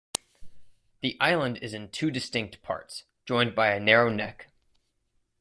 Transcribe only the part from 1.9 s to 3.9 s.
two distinct parts, joined by a